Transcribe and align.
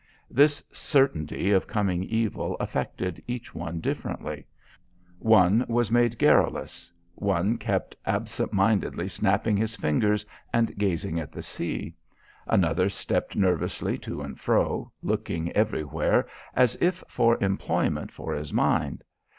This 0.31 0.63
certainty 0.71 1.51
of 1.51 1.67
coming 1.67 2.03
evil 2.03 2.55
affected 2.59 3.21
each 3.27 3.53
one 3.53 3.79
differently. 3.79 4.47
One 5.19 5.63
was 5.67 5.91
made 5.91 6.17
garrulous; 6.17 6.91
one 7.13 7.59
kept 7.59 7.95
absent 8.03 8.51
mindedly 8.51 9.07
snapping 9.07 9.57
his 9.57 9.75
fingers 9.75 10.25
and 10.51 10.75
gazing 10.75 11.19
at 11.19 11.31
the 11.31 11.43
sea; 11.43 11.93
another 12.47 12.89
stepped 12.89 13.35
nervously 13.35 13.95
to 13.99 14.23
and 14.23 14.39
fro, 14.39 14.91
looking 15.03 15.51
everywhere 15.51 16.25
as 16.55 16.73
if 16.81 17.03
for 17.07 17.37
employment 17.39 18.11
for 18.11 18.33
his 18.33 18.51
mind. 18.51 19.03